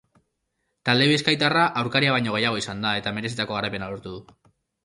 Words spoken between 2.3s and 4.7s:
gehiago izan da, eta merezitako garaipena lortu du.